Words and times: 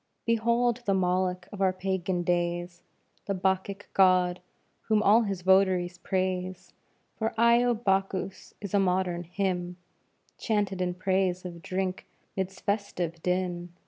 _Behold 0.25 0.77
the 0.87 0.95
Moloch 0.95 1.47
of 1.51 1.61
our 1.61 1.71
Pagan 1.71 2.23
days, 2.23 2.81
The 3.27 3.35
Bacchic 3.35 3.87
God, 3.93 4.41
whom 4.87 5.03
all 5.03 5.21
his 5.21 5.43
votaries 5.43 5.99
praise; 5.99 6.73
For 7.19 7.35
"Io 7.39 7.75
Bacchus" 7.75 8.55
is 8.61 8.73
a 8.73 8.79
modern 8.79 9.21
hymn, 9.25 9.77
Chanted 10.39 10.81
in 10.81 10.95
praise 10.95 11.45
of 11.45 11.61
drink 11.61 12.07
'midst 12.35 12.61
festive 12.61 13.21
din. 13.21 13.73